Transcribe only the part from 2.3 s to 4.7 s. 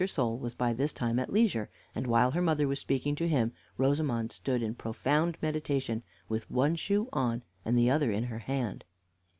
her mother was speaking to him, Rosamond stood